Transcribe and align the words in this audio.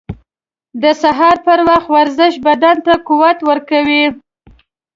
•د 0.81 0.83
سهار 1.01 1.35
پر 1.45 1.59
وخت 1.67 1.87
ورزش 1.97 2.33
بدن 2.45 2.77
ته 2.85 2.93
قوت 3.07 3.37
ورکوي. 3.49 4.05